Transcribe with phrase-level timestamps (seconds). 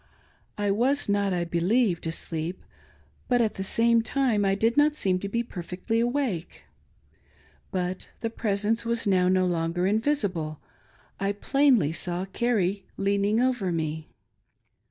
[0.57, 2.65] I was not, I believed, asleep,
[3.27, 6.63] but at the, same time I did not seem to be perfectly awake.
[7.69, 10.59] But the" Presence" was now no longer invisible—
[11.19, 14.09] I plainly saw Carrie leaning over me.